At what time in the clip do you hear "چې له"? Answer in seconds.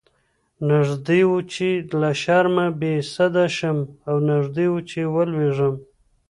1.53-2.11